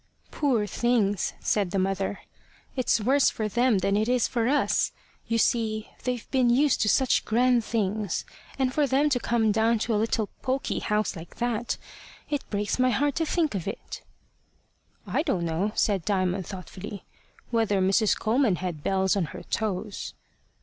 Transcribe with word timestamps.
"Poor 0.31 0.65
things!" 0.65 1.33
said 1.41 1.69
the 1.69 1.77
mother. 1.77 2.21
"it's 2.75 2.99
worse 2.99 3.29
for 3.29 3.47
them 3.47 3.77
than 3.77 3.95
it 3.95 4.09
is 4.09 4.27
for 4.27 4.47
us. 4.47 4.93
You 5.27 5.37
see 5.37 5.91
they've 6.05 6.27
been 6.31 6.49
used 6.49 6.81
to 6.81 6.89
such 6.89 7.23
grand 7.23 7.63
things, 7.63 8.25
and 8.57 8.73
for 8.73 8.87
them 8.87 9.11
to 9.11 9.19
come 9.19 9.51
down 9.51 9.77
to 9.77 9.93
a 9.93 9.97
little 10.01 10.29
poky 10.41 10.79
house 10.79 11.15
like 11.15 11.35
that 11.35 11.77
it 12.31 12.49
breaks 12.49 12.79
my 12.79 12.89
heart 12.89 13.13
to 13.17 13.27
think 13.27 13.53
of 13.53 13.67
it." 13.67 14.01
"I 15.05 15.21
don't 15.21 15.45
know" 15.45 15.71
said 15.75 16.03
Diamond 16.03 16.47
thoughtfully, 16.47 17.03
"whether 17.51 17.79
Mrs. 17.79 18.17
Coleman 18.17 18.55
had 18.55 18.81
bells 18.81 19.15
on 19.15 19.25
her 19.25 19.43
toes." 19.51 20.15